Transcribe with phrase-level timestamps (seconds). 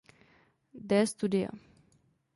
[0.89, 1.05] D.
[1.05, 1.51] studia.